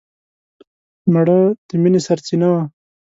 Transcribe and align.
مړه 1.13 1.39
د 1.67 1.69
مینې 1.81 1.99
سرڅینه 2.07 2.47
وه 2.53 2.63